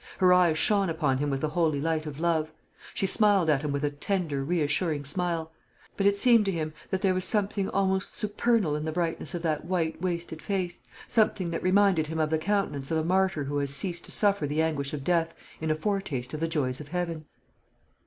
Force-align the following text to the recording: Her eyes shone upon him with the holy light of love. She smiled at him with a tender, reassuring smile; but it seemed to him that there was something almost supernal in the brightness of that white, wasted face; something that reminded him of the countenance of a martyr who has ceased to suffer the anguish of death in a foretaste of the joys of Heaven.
Her 0.17 0.33
eyes 0.33 0.57
shone 0.57 0.89
upon 0.89 1.19
him 1.19 1.29
with 1.29 1.41
the 1.41 1.49
holy 1.49 1.79
light 1.79 2.07
of 2.07 2.19
love. 2.19 2.51
She 2.95 3.05
smiled 3.05 3.51
at 3.51 3.61
him 3.61 3.71
with 3.71 3.83
a 3.83 3.91
tender, 3.91 4.43
reassuring 4.43 5.05
smile; 5.05 5.51
but 5.95 6.07
it 6.07 6.17
seemed 6.17 6.45
to 6.45 6.51
him 6.51 6.73
that 6.89 7.01
there 7.03 7.13
was 7.13 7.23
something 7.23 7.69
almost 7.69 8.15
supernal 8.17 8.75
in 8.75 8.85
the 8.85 8.91
brightness 8.91 9.35
of 9.35 9.43
that 9.43 9.65
white, 9.65 10.01
wasted 10.01 10.41
face; 10.41 10.81
something 11.07 11.51
that 11.51 11.61
reminded 11.61 12.07
him 12.07 12.17
of 12.19 12.31
the 12.31 12.39
countenance 12.39 12.89
of 12.89 12.97
a 12.97 13.03
martyr 13.03 13.43
who 13.43 13.59
has 13.59 13.75
ceased 13.75 14.05
to 14.05 14.11
suffer 14.11 14.47
the 14.47 14.59
anguish 14.63 14.91
of 14.91 15.03
death 15.03 15.35
in 15.59 15.69
a 15.69 15.75
foretaste 15.75 16.33
of 16.33 16.39
the 16.39 16.47
joys 16.47 16.79
of 16.79 16.87
Heaven. 16.87 17.25